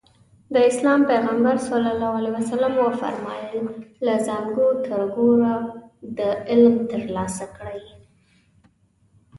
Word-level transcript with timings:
د 0.53 0.55
اسلام 0.69 0.99
پيغمبر 1.11 1.55
ص 1.67 1.67
وفرمايل 2.85 3.53
له 4.05 4.13
زانګو 4.25 4.69
نه 4.73 4.79
تر 4.87 5.01
ګوره 5.15 5.55
پورې 5.95 6.29
علم 6.49 6.75
ترلاسه 6.91 7.45
کړئ. 7.55 7.81